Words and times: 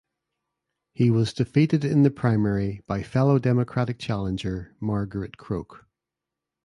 He 0.93 1.11
was 1.11 1.31
defeated 1.31 1.85
in 1.85 2.01
the 2.01 2.09
primary 2.09 2.81
by 2.87 3.03
fellow 3.03 3.37
Democratic 3.37 3.99
challenger 3.99 4.75
Margaret 4.79 5.37
Croke. 5.37 5.85